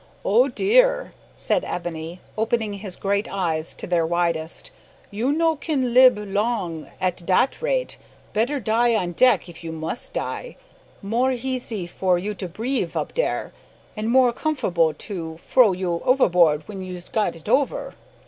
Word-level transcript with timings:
"Oh 0.25 0.47
dear!" 0.47 1.13
said 1.35 1.63
Ebony, 1.63 2.21
opening 2.35 2.73
his 2.73 2.95
great 2.95 3.27
eyes 3.31 3.71
to 3.75 3.85
their 3.85 4.03
widest. 4.03 4.71
"You 5.11 5.31
no 5.31 5.55
kin 5.57 5.93
lib 5.93 6.17
long 6.17 6.89
at 6.99 7.23
dat 7.23 7.61
rate. 7.61 7.97
Better 8.33 8.59
die 8.59 8.95
on 8.95 9.11
deck 9.11 9.47
if 9.47 9.63
you 9.63 9.71
mus' 9.71 10.09
die; 10.09 10.57
more 11.03 11.33
heasy 11.35 11.85
for 11.85 12.17
you 12.17 12.33
to 12.33 12.47
breeve 12.49 12.97
up 12.97 13.13
dar, 13.13 13.51
an' 13.95 14.07
more 14.07 14.33
comf'rable 14.33 14.97
to 14.97 15.37
fro 15.37 15.71
you 15.71 16.01
overboard 16.03 16.61
w'en 16.61 16.81
you's 16.81 17.07
got 17.07 17.35
it 17.35 17.47
over." 17.47 17.93